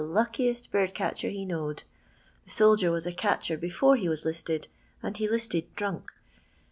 luckiest 0.03 0.71
bird 0.71 0.95
catcher 0.95 1.27
he 1.29 1.45
knowed. 1.45 1.83
The 2.45 2.49
soldier 2.49 2.89
was 2.89 3.05
a 3.05 3.11
catcher 3.11 3.55
be 3.55 3.69
fore 3.69 3.97
he 3.97 4.07
first 4.07 4.25
listed, 4.25 4.67
and 5.03 5.15
he 5.15 5.29
listed 5.29 5.75
drunk. 5.75 6.09